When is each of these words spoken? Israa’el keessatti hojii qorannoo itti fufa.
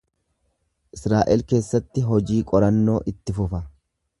Israa’el 0.97 1.45
keessatti 1.53 2.05
hojii 2.09 2.41
qorannoo 2.53 2.99
itti 3.13 3.37
fufa. 3.43 3.63